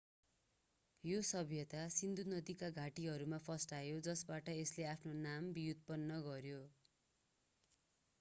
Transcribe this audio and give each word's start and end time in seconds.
यो 1.03 1.17
सभ्यता 1.31 1.81
सिन्धु 1.95 2.23
नदीका 2.29 2.69
घाटीहरूमा 2.77 3.39
फस्टायो 3.43 3.99
जसबाट 4.07 4.49
यसले 4.53 4.87
आफ्नो 4.93 5.13
नाम 5.19 5.51
व्युत्पन्न 5.59 6.19
गर्‍यो। 6.25 6.63